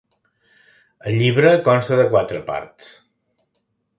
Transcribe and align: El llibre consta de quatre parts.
El 1.09 1.17
llibre 1.19 1.51
consta 1.69 2.01
de 2.01 2.07
quatre 2.15 2.41
parts. 2.49 2.91